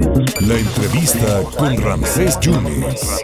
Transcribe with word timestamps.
La 0.00 0.58
entrevista 0.58 1.42
con 1.58 1.76
Ramsés 1.76 2.40
Yunes. 2.40 3.22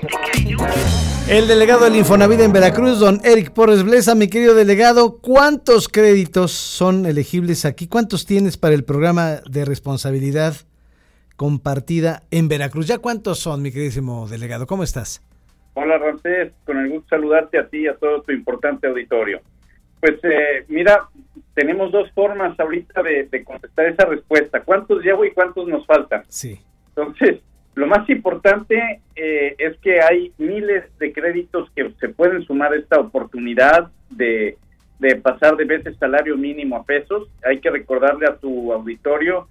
El 1.26 1.48
delegado 1.48 1.84
del 1.86 1.96
Infonavit 1.96 2.40
en 2.40 2.52
Veracruz, 2.52 3.00
don 3.00 3.18
Eric 3.24 3.52
Porres 3.52 3.82
Blesa, 3.82 4.14
mi 4.14 4.28
querido 4.28 4.54
delegado, 4.54 5.18
¿cuántos 5.22 5.88
créditos 5.88 6.52
son 6.52 7.06
elegibles 7.06 7.64
aquí? 7.64 7.88
¿Cuántos 7.88 8.26
tienes 8.26 8.58
para 8.58 8.74
el 8.74 8.84
programa 8.84 9.36
de 9.48 9.64
responsabilidad 9.64 10.54
compartida 11.36 12.24
en 12.30 12.48
Veracruz? 12.48 12.86
¿Ya 12.86 12.98
cuántos 12.98 13.38
son, 13.38 13.62
mi 13.62 13.72
queridísimo 13.72 14.28
delegado? 14.28 14.66
¿Cómo 14.66 14.82
estás? 14.82 15.22
Hola 15.72 15.96
Ramsés, 15.96 16.52
con 16.66 16.76
el 16.76 16.90
gusto 16.90 17.08
saludarte 17.08 17.58
a 17.58 17.68
ti 17.68 17.84
y 17.84 17.88
a 17.88 17.94
todo 17.96 18.20
tu 18.20 18.32
importante 18.32 18.86
auditorio. 18.86 19.40
Pues 19.98 20.22
eh, 20.24 20.66
mira, 20.68 21.08
tenemos 21.56 21.90
dos 21.90 22.12
formas 22.12 22.58
ahorita 22.60 23.02
de, 23.02 23.42
contestar 23.42 23.86
esa 23.86 24.04
respuesta. 24.04 24.60
¿Cuántos 24.60 25.02
llevo 25.02 25.24
y 25.24 25.30
cuántos 25.30 25.66
nos 25.66 25.86
faltan? 25.86 26.22
Sí. 26.28 26.60
Entonces, 26.88 27.40
lo 27.74 27.86
más 27.86 28.06
importante 28.10 29.00
eh, 29.16 29.54
es 29.56 29.78
que 29.78 30.02
hay 30.02 30.32
miles 30.36 30.84
de 30.98 31.14
créditos 31.14 31.70
que 31.70 31.90
se 31.98 32.10
pueden 32.10 32.42
sumar 32.44 32.74
a 32.74 32.76
esta 32.76 33.00
oportunidad 33.00 33.90
de, 34.10 34.58
de 34.98 35.16
pasar 35.16 35.56
de 35.56 35.64
veces 35.64 35.96
salario 35.96 36.36
mínimo 36.36 36.76
a 36.76 36.84
pesos. 36.84 37.26
Hay 37.42 37.58
que 37.58 37.70
recordarle 37.70 38.26
a 38.26 38.36
tu 38.36 38.70
auditorio 38.74 39.48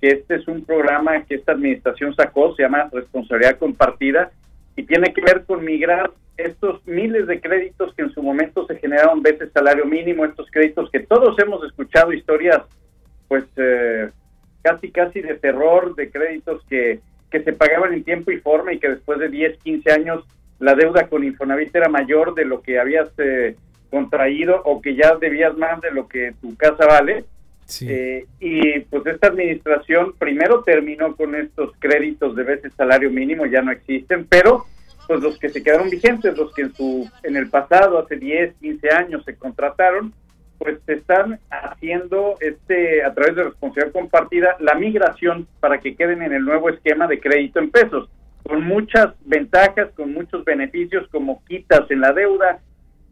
que 0.00 0.08
este 0.08 0.34
es 0.34 0.48
un 0.48 0.64
programa 0.64 1.22
que 1.22 1.36
esta 1.36 1.52
administración 1.52 2.16
sacó, 2.16 2.52
se 2.56 2.64
llama 2.64 2.90
Responsabilidad 2.92 3.58
Compartida, 3.58 4.32
y 4.74 4.82
tiene 4.82 5.14
que 5.14 5.20
ver 5.20 5.44
con 5.44 5.64
migrar 5.64 6.10
estos 6.36 6.86
miles 6.86 7.26
de 7.26 7.40
créditos 7.40 7.94
que 7.94 8.02
en 8.02 8.10
su 8.10 8.22
momento 8.22 8.66
se 8.66 8.76
generaron 8.76 9.22
veces 9.22 9.50
salario 9.52 9.84
mínimo, 9.84 10.24
estos 10.24 10.50
créditos 10.50 10.90
que 10.90 11.00
todos 11.00 11.38
hemos 11.38 11.64
escuchado 11.64 12.12
historias, 12.12 12.62
pues 13.28 13.44
eh, 13.56 14.10
casi 14.62 14.90
casi 14.90 15.20
de 15.20 15.34
terror, 15.34 15.94
de 15.94 16.10
créditos 16.10 16.64
que, 16.68 17.00
que 17.30 17.42
se 17.42 17.52
pagaban 17.52 17.92
en 17.92 18.04
tiempo 18.04 18.30
y 18.30 18.38
forma 18.38 18.72
y 18.72 18.78
que 18.78 18.88
después 18.88 19.18
de 19.18 19.28
10, 19.28 19.58
15 19.58 19.92
años 19.92 20.24
la 20.58 20.74
deuda 20.74 21.08
con 21.08 21.24
Infonavit 21.24 21.74
era 21.74 21.88
mayor 21.88 22.34
de 22.34 22.44
lo 22.44 22.62
que 22.62 22.78
habías 22.78 23.08
eh, 23.18 23.56
contraído 23.90 24.60
o 24.64 24.80
que 24.80 24.94
ya 24.94 25.16
debías 25.16 25.56
más 25.56 25.80
de 25.80 25.90
lo 25.90 26.08
que 26.08 26.34
tu 26.40 26.56
casa 26.56 26.86
vale. 26.86 27.24
Eh, 27.80 28.26
y 28.40 28.80
pues 28.80 29.06
esta 29.06 29.28
administración 29.28 30.14
primero 30.18 30.62
terminó 30.62 31.16
con 31.16 31.34
estos 31.34 31.72
créditos 31.78 32.36
de 32.36 32.42
veces 32.42 32.72
salario 32.74 33.10
mínimo, 33.10 33.46
ya 33.46 33.62
no 33.62 33.72
existen, 33.72 34.26
pero 34.26 34.66
pues 35.06 35.20
los 35.20 35.38
que 35.38 35.48
se 35.48 35.62
quedaron 35.62 35.90
vigentes, 35.90 36.36
los 36.36 36.52
que 36.54 36.62
en 36.62 36.74
su 36.74 37.10
en 37.22 37.36
el 37.36 37.48
pasado, 37.48 37.98
hace 37.98 38.16
10, 38.16 38.54
15 38.60 38.90
años 38.90 39.24
se 39.24 39.36
contrataron, 39.36 40.12
pues 40.58 40.78
se 40.86 40.94
están 40.94 41.40
haciendo 41.50 42.36
este 42.40 43.04
a 43.04 43.12
través 43.12 43.36
de 43.36 43.44
responsabilidad 43.44 43.92
compartida 43.92 44.56
la 44.60 44.74
migración 44.74 45.46
para 45.60 45.78
que 45.78 45.94
queden 45.94 46.22
en 46.22 46.32
el 46.32 46.44
nuevo 46.44 46.70
esquema 46.70 47.06
de 47.06 47.20
crédito 47.20 47.58
en 47.58 47.70
pesos, 47.70 48.08
con 48.42 48.64
muchas 48.64 49.14
ventajas, 49.24 49.90
con 49.96 50.12
muchos 50.12 50.44
beneficios 50.44 51.08
como 51.08 51.42
quitas 51.44 51.90
en 51.90 52.00
la 52.00 52.12
deuda, 52.12 52.60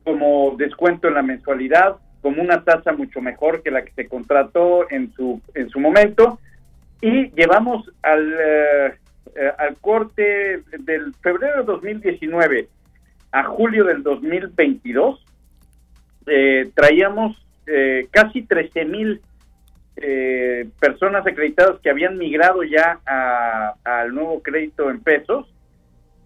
como 0.05 0.55
descuento 0.57 1.09
en 1.09 1.15
la 1.15 1.23
mensualidad, 1.23 1.97
como 2.21 2.41
una 2.43 2.65
tasa 2.65 2.93
mucho 2.93 3.21
mejor 3.21 3.63
que 3.63 3.71
la 3.71 3.83
que 3.83 3.93
se 3.93 4.09
contrató 4.09 4.91
en 4.91 5.13
su, 5.13 5.41
en 5.55 5.69
su 5.69 5.81
momento. 5.81 6.39
Y 7.01 7.31
llevamos 7.33 7.91
al, 8.03 8.33
eh, 8.41 8.95
eh, 9.35 9.53
al 9.59 9.77
corte 9.77 10.63
del 10.79 11.15
febrero 11.15 11.59
de 11.59 11.65
2019 11.65 12.69
a 13.33 13.45
julio 13.45 13.85
del 13.85 14.03
2022, 14.03 15.25
eh, 16.27 16.71
traíamos 16.75 17.39
casi 18.11 18.43
13 18.43 18.85
mil 18.85 19.23
personas 20.81 21.25
acreditadas 21.27 21.81
que 21.81 21.89
habían 21.89 22.19
migrado 22.19 22.65
ya 22.65 22.99
al 23.85 24.13
nuevo 24.13 24.43
crédito 24.43 24.91
en 24.91 25.01
pesos 25.01 25.47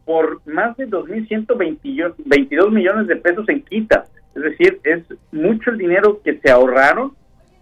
por 0.07 0.41
más 0.47 0.77
de 0.77 0.89
2.122 0.89 2.71
millones 2.71 3.07
de 3.07 3.17
pesos 3.17 3.47
en 3.49 3.61
quitas. 3.63 4.09
Es 4.35 4.43
decir, 4.43 4.81
es 4.85 5.03
mucho 5.33 5.71
el 5.71 5.79
dinero 5.79 6.23
que 6.23 6.39
se 6.39 6.51
ahorraron 6.51 7.15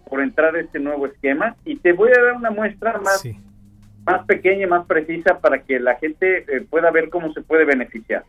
por 0.07 0.21
entrar 0.21 0.55
a 0.55 0.61
este 0.61 0.79
nuevo 0.79 1.07
esquema 1.07 1.55
y 1.65 1.77
te 1.77 1.91
voy 1.91 2.11
a 2.11 2.23
dar 2.23 2.33
una 2.33 2.51
muestra 2.51 2.99
más, 2.99 3.27
más 4.05 4.25
pequeña 4.25 4.63
y 4.63 4.69
más 4.69 4.85
precisa 4.85 5.39
para 5.39 5.63
que 5.63 5.79
la 5.79 5.95
gente 5.95 6.45
eh, 6.47 6.61
pueda 6.69 6.91
ver 6.91 7.09
cómo 7.09 7.33
se 7.33 7.41
puede 7.41 7.65
beneficiar. 7.65 8.23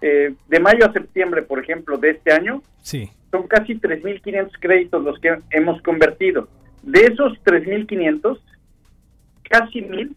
Eh, 0.00 0.34
de 0.48 0.60
mayo 0.60 0.86
a 0.86 0.92
septiembre, 0.92 1.42
por 1.42 1.58
ejemplo, 1.58 1.98
de 1.98 2.10
este 2.10 2.32
año, 2.32 2.62
sí. 2.82 3.10
son 3.30 3.46
casi 3.46 3.74
3.500 3.74 4.50
créditos 4.60 5.02
los 5.02 5.18
que 5.18 5.36
hemos 5.50 5.82
convertido. 5.82 6.48
De 6.82 7.00
esos 7.00 7.32
3.500, 7.44 8.40
casi 9.42 9.80
1.000 9.80 10.14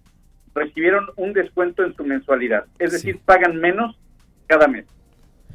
recibieron 0.53 1.07
un 1.15 1.33
descuento 1.33 1.83
en 1.83 1.95
su 1.95 2.03
mensualidad, 2.03 2.65
es 2.77 2.91
decir, 2.91 3.19
pagan 3.25 3.57
menos 3.57 3.97
cada 4.47 4.67
mes. 4.67 4.85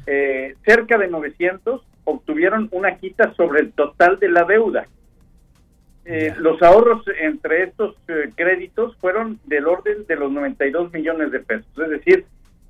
Eh, 0.07 0.55
cerca 0.65 0.97
de 0.97 1.07
900 1.07 1.81
obtuvieron 2.03 2.69
una 2.71 2.97
quita 2.97 3.33
sobre 3.35 3.61
el 3.61 3.71
total 3.73 4.19
de 4.19 4.29
la 4.29 4.43
deuda. 4.43 4.87
Eh, 6.09 6.33
los 6.39 6.61
ahorros 6.61 7.03
entre 7.21 7.63
estos 7.63 7.95
eh, 8.07 8.31
créditos 8.35 8.95
fueron 8.97 9.39
del 9.45 9.67
orden 9.67 10.05
de 10.07 10.15
los 10.15 10.31
92 10.31 10.93
millones 10.93 11.31
de 11.31 11.39
pesos, 11.41 11.67
es 11.83 11.89
decir, 11.89 12.25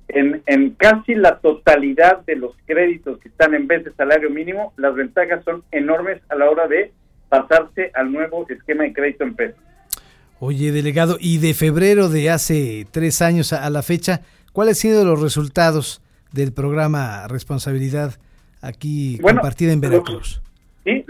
en, 0.08 0.42
en, 0.46 0.70
casi 0.70 1.14
la 1.14 1.38
totalidad 1.38 2.24
de 2.26 2.34
los 2.34 2.56
créditos 2.66 3.18
que 3.20 3.28
están 3.28 3.54
en 3.54 3.68
vez 3.68 3.84
de 3.84 3.92
salario 3.92 4.28
mínimo, 4.28 4.72
las 4.76 4.94
ventajas 4.94 5.44
son 5.44 5.62
enormes 5.70 6.20
a 6.30 6.34
la 6.34 6.50
hora 6.50 6.66
de 6.66 6.92
pasarse 7.28 7.92
al 7.94 8.10
nuevo 8.10 8.44
esquema 8.48 8.84
de 8.84 8.92
crédito 8.92 9.24
en 9.24 9.34
pesos. 9.34 9.60
Oye, 10.40 10.72
delegado, 10.72 11.16
y 11.20 11.38
de 11.38 11.54
febrero 11.54 12.08
de 12.08 12.30
hace 12.30 12.86
tres 12.90 13.22
años 13.22 13.52
a 13.52 13.68
la 13.70 13.82
fecha, 13.82 14.22
¿cuáles 14.52 14.78
han 14.78 14.90
sido 14.90 15.04
los 15.04 15.20
resultados 15.20 16.02
del 16.32 16.52
programa 16.52 17.26
Responsabilidad 17.28 18.18
aquí 18.60 19.18
compartida 19.18 19.72
en 19.72 19.80
Veracruz. 19.80 20.42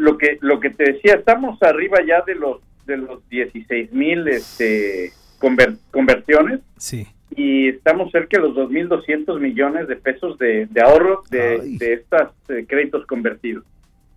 Lo 0.08 0.18
que 0.18 0.38
lo 0.40 0.60
que 0.60 0.70
te 0.70 0.92
decía, 0.92 1.14
estamos 1.14 1.62
arriba 1.62 1.98
ya 2.06 2.22
de 2.22 2.34
los 2.34 2.60
de 2.86 2.96
los 2.96 3.28
16 3.28 3.92
mil 3.92 4.26
este, 4.28 5.12
conversiones. 5.92 6.60
Sí. 6.78 7.06
Y 7.36 7.68
estamos 7.68 8.10
cerca 8.10 8.40
de 8.40 8.48
los 8.48 8.56
2.200 8.56 9.38
millones 9.38 9.86
de 9.86 9.96
pesos 9.96 10.38
de, 10.38 10.66
ahorro 10.82 11.22
de, 11.30 11.78
estos 11.78 12.30
eh, 12.48 12.64
créditos 12.66 13.06
convertidos. 13.06 13.64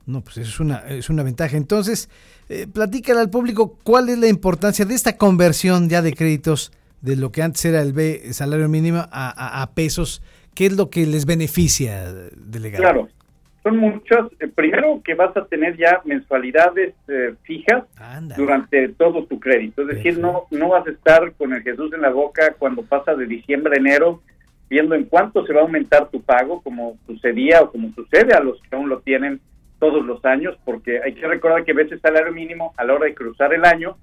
No, 0.08 0.22
pues 0.22 0.38
es 0.38 0.60
una, 0.60 0.78
es 0.88 1.10
una 1.10 1.22
ventaja. 1.22 1.58
Entonces, 1.58 2.10
eh, 2.50 2.66
platícale 2.74 3.20
al 3.20 3.30
público 3.30 3.78
cuál 3.84 4.10
es 4.10 4.18
la 4.18 4.28
importancia 4.28 4.86
de 4.86 4.96
esta 4.96 5.18
conversión 5.18 5.90
ya 5.90 6.02
de 6.02 6.14
créditos 6.14 6.72
de 7.02 7.18
lo 7.18 7.32
que 7.32 7.44
antes 7.44 7.64
era 7.66 7.82
el 7.82 7.94
B, 7.94 8.32
salario 8.32 8.70
mínimo, 8.70 9.06
a, 9.12 9.62
a 9.62 9.74
pesos. 9.74 10.24
¿Qué 10.56 10.68
es 10.68 10.78
lo 10.78 10.90
que 10.90 11.06
les 11.06 11.26
beneficia, 11.26 12.12
delegado? 12.36 12.84
Claro, 12.84 13.10
son 13.64 13.78
muchos. 13.78 14.32
Eh, 14.40 14.48
primero 14.48 15.02
que 15.04 15.14
vas 15.14 15.36
a 15.38 15.46
tener 15.46 15.78
ya 15.78 16.02
mensualidades 16.06 16.94
eh, 17.08 17.36
fijas 17.44 17.84
durante 18.36 18.90
todo 18.90 19.26
tu 19.26 19.40
crédito. 19.40 19.84
Es 19.84 19.96
decir, 19.96 20.18
no, 20.18 20.44
no 20.52 20.70
vas 20.70 20.88
a 20.88 20.92
estar 20.92 21.34
con 21.34 21.54
el 21.54 21.62
Jesús 21.62 21.94
en 21.94 22.02
la 22.02 22.10
boca 22.10 22.56
cuando 22.58 22.84
pasa 22.84 23.16
de 23.16 23.26
diciembre 23.26 23.76
a 23.76 23.80
enero 23.80 24.22
viendo 24.70 24.96
en 24.96 25.04
cuánto 25.04 25.46
se 25.46 25.52
va 25.52 25.60
a 25.60 25.64
aumentar 25.64 26.10
tu 26.10 26.22
pago, 26.22 26.62
como 26.62 26.98
sucedía 27.06 27.62
o 27.62 27.72
como 27.72 27.92
sucede 27.94 28.34
a 28.34 28.40
los 28.40 28.58
que 28.62 28.76
aún 28.76 28.88
lo 28.88 29.02
tienen 29.02 29.42
todos 29.80 30.06
los 30.06 30.24
años, 30.24 30.58
porque 30.64 31.02
hay 31.04 31.14
que 31.14 31.28
recordar 31.28 31.66
que 31.66 31.72
a 31.72 31.76
veces 31.76 31.94
el 31.94 32.02
salario 32.02 32.32
mínimo 32.32 32.74
a 32.78 32.86
la 32.86 32.94
hora 32.94 33.06
de 33.08 33.14
cruzar 33.14 33.54
el 33.54 33.66
año, 33.66 33.98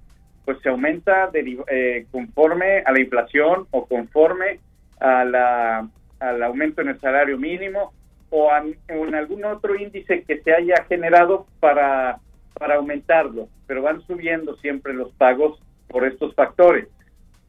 pues 0.44 0.58
se 0.60 0.68
aumenta 0.68 1.30
eh, 1.32 2.06
conforme 2.10 2.80
a 2.84 2.92
la 2.92 3.00
inflación 3.00 3.66
o 3.70 3.86
conforme 3.86 4.60
a 5.00 5.24
la, 5.24 5.88
al 6.20 6.42
aumento 6.42 6.82
en 6.82 6.88
el 6.88 7.00
salario 7.00 7.38
mínimo 7.38 7.94
o 8.30 8.50
en 8.88 9.14
algún 9.14 9.44
otro 9.44 9.74
índice 9.74 10.22
que 10.22 10.40
se 10.42 10.52
haya 10.52 10.84
generado 10.88 11.46
para, 11.60 12.18
para 12.54 12.76
aumentarlo, 12.76 13.48
pero 13.66 13.82
van 13.82 14.02
subiendo 14.02 14.56
siempre 14.56 14.92
los 14.92 15.12
pagos 15.12 15.60
por 15.88 16.06
estos 16.06 16.34
factores. 16.34 16.88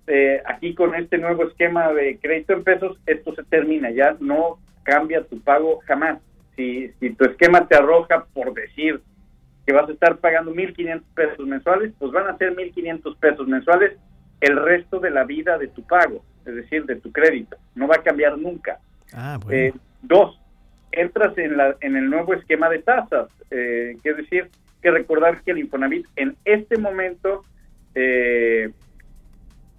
Eh, 0.08 0.42
aquí 0.46 0.74
con 0.74 0.96
este 0.96 1.18
nuevo 1.18 1.44
esquema 1.44 1.92
de 1.94 2.18
crédito 2.18 2.54
en 2.54 2.64
pesos, 2.64 2.98
esto 3.06 3.36
se 3.36 3.44
termina, 3.44 3.92
ya 3.92 4.16
no 4.20 4.60
cambia 4.84 5.24
tu 5.24 5.40
pago 5.42 5.80
jamás. 5.86 6.20
Si, 6.56 6.90
si 7.00 7.12
tu 7.12 7.26
esquema 7.26 7.68
te 7.68 7.76
arroja 7.76 8.26
por 8.34 8.54
decir 8.54 9.02
que 9.66 9.74
vas 9.74 9.88
a 9.88 9.94
estar 9.94 10.18
pagando 10.18 10.54
1.500 10.54 11.04
pesos 11.14 11.46
mensuales, 11.46 11.94
pues 12.00 12.12
van 12.12 12.28
a 12.28 12.38
ser 12.38 12.56
1.500 12.56 13.18
pesos 13.18 13.48
mensuales 13.48 13.98
el 14.42 14.58
resto 14.58 15.00
de 15.00 15.12
la 15.12 15.26
vida 15.26 15.58
de 15.58 15.68
tu 15.68 15.84
pago, 15.84 16.24
es 16.46 16.56
decir, 16.56 16.86
de 16.86 16.96
tu 16.96 17.12
crédito. 17.12 17.58
No 17.76 17.88
va 17.88 17.96
a 17.96 18.04
cambiar 18.04 18.38
nunca. 18.38 18.80
Ah, 19.14 19.38
bueno. 19.42 19.58
Eh, 19.60 19.74
dos, 20.02 20.40
entras 20.92 21.38
en, 21.38 21.58
la, 21.58 21.76
en 21.82 21.96
el 21.96 22.10
nuevo 22.10 22.34
esquema 22.34 22.70
de 22.70 22.80
tasas. 22.80 23.30
Eh, 23.52 23.96
es 24.04 24.18
decir, 24.18 24.50
que 24.82 24.92
recordar 24.92 25.42
que 25.42 25.52
el 25.52 25.60
Infonavit 25.60 26.08
en 26.16 26.36
este 26.46 26.78
momento 26.78 27.44
eh, 27.96 28.72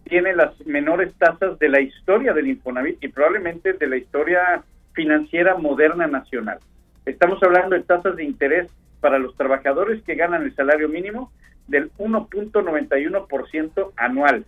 tiene 0.05 0.35
las 0.35 0.59
menores 0.67 1.15
tasas 1.15 1.59
de 1.59 1.69
la 1.69 1.81
historia 1.81 2.33
del 2.33 2.49
Infonavit 2.49 3.03
y 3.03 3.09
probablemente 3.09 3.73
de 3.73 3.87
la 3.87 3.97
historia 3.97 4.63
financiera 4.93 5.57
moderna 5.57 6.07
nacional. 6.07 6.59
Estamos 7.07 7.43
hablando 7.43 7.77
de 7.77 7.83
tasas 7.83 8.17
de 8.17 8.25
interés 8.25 8.71
para 9.01 9.19
los 9.19 9.35
trabajadores 9.37 10.03
que 10.03 10.15
ganan 10.15 10.43
el 10.43 10.55
salario 10.55 10.89
mínimo 10.89 11.33
del 11.69 11.91
1.91% 11.93 13.93
anual. 13.97 14.45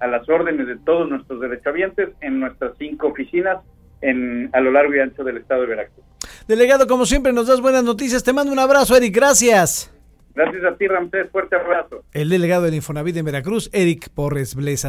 a 0.01 0.07
las 0.07 0.29
órdenes 0.29 0.67
de 0.67 0.77
todos 0.77 1.09
nuestros 1.09 1.41
derechohabientes 1.41 2.11
en 2.21 2.41
nuestras 2.41 2.73
cinco 2.79 3.09
oficinas 3.09 3.59
a 4.03 4.61
lo 4.61 4.71
largo 4.71 4.95
y 4.95 5.01
ancho 5.01 5.25
del 5.25 5.39
estado 5.39 5.63
de 5.63 5.69
Veracruz. 5.69 6.05
Delegado, 6.49 6.87
como 6.87 7.07
siempre, 7.07 7.33
nos 7.33 7.47
das 7.47 7.61
buenas 7.61 7.85
noticias. 7.85 8.23
Te 8.23 8.33
mando 8.33 8.53
un 8.53 8.59
abrazo, 8.59 8.97
Eric. 8.97 9.15
Gracias. 9.15 9.94
Gracias 10.35 10.65
a 10.65 10.77
ti, 10.77 10.89
Ramsés. 10.89 11.31
Fuerte 11.31 11.57
abrazo. 11.57 12.03
El 12.13 12.29
delegado 12.29 12.65
del 12.65 12.75
Infonavit 12.75 13.15
de 13.15 13.23
Veracruz, 13.23 13.71
Eric 13.73 14.09
Porres 14.11 14.55
Blesa. 14.55 14.83